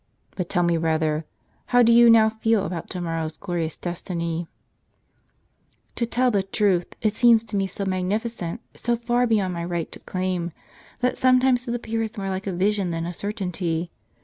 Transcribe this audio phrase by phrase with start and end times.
[0.35, 1.25] But tell me rather,
[1.67, 4.47] how do you now feel about to morrow's glorious destiny?""
[5.97, 9.91] To tell the truth, it seems to me so magnificent, so far bey6nd my right
[9.91, 10.53] to claim,
[11.01, 13.91] that sometimes it appears more like a vision than a certainty.